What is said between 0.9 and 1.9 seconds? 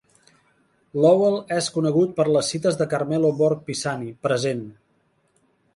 Lowell és